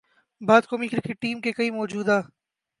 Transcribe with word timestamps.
بعد 0.41 0.61
قومی 0.69 0.87
cricket 0.87 1.21
team 1.21 1.41
کے 1.41 1.51
کئی 1.51 1.69
موجودہ 1.71 2.21